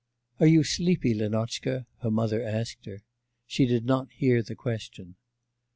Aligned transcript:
'Are 0.39 0.47
you 0.47 0.63
sleepy, 0.63 1.13
Lenotchka?' 1.13 1.85
her 1.99 2.09
mother 2.09 2.41
asked 2.41 2.85
her. 2.87 3.03
She 3.45 3.67
did 3.67 3.85
not 3.85 4.11
hear 4.11 4.41
the 4.41 4.55
question. 4.55 5.15